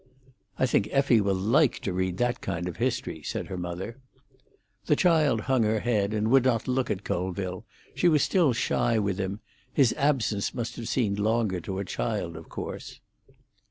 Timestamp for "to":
1.81-1.93, 11.59-11.77